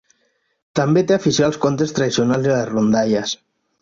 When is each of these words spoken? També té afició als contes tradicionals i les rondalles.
També 0.79 1.03
té 1.11 1.17
afició 1.17 1.47
als 1.49 1.59
contes 1.67 1.93
tradicionals 1.99 2.49
i 2.51 2.55
les 2.57 2.67
rondalles. 2.71 3.37